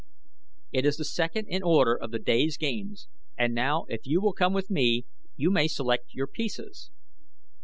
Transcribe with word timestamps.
"It 0.71 0.83
is 0.83 0.97
the 0.97 1.05
second 1.05 1.45
in 1.47 1.61
order 1.61 1.93
of 1.93 2.09
the 2.09 2.17
day's 2.17 2.57
games; 2.57 3.07
and 3.37 3.53
now 3.53 3.85
if 3.87 4.01
you 4.07 4.19
will 4.19 4.33
come 4.33 4.51
with 4.51 4.71
me 4.71 5.05
you 5.35 5.51
may 5.51 5.67
select 5.67 6.15
your 6.15 6.25
pieces." 6.25 6.89